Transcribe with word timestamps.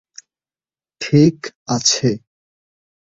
ঠিক 1.01 1.37
আছে। 1.67 2.09